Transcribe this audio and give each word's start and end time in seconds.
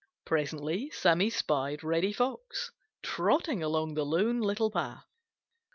Presently 0.25 0.89
Sammy 0.89 1.29
spied 1.29 1.83
Reddy 1.83 2.11
Fox 2.11 2.71
trotting 3.03 3.61
along 3.61 3.93
the 3.93 4.03
Lone 4.03 4.39
Little 4.39 4.71
Path. 4.71 5.05